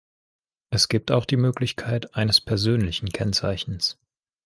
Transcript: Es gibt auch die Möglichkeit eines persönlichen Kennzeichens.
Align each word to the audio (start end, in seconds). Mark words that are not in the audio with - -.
Es 0.71 0.87
gibt 0.89 1.11
auch 1.11 1.25
die 1.25 1.37
Möglichkeit 1.37 2.15
eines 2.15 2.41
persönlichen 2.41 3.09
Kennzeichens. 3.09 3.99